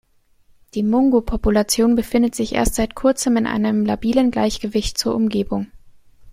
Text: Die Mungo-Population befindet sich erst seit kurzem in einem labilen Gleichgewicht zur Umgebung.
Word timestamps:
Die 0.73 0.81
Mungo-Population 0.81 1.93
befindet 1.93 2.33
sich 2.33 2.53
erst 2.55 2.73
seit 2.73 2.95
kurzem 2.95 3.37
in 3.37 3.45
einem 3.45 3.85
labilen 3.85 4.31
Gleichgewicht 4.31 4.97
zur 4.97 5.13
Umgebung. 5.13 5.67